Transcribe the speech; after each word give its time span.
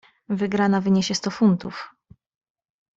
"Wygrana 0.29 0.81
wyniesie 0.81 1.15
sto 1.15 1.31
funtów." 1.31 1.93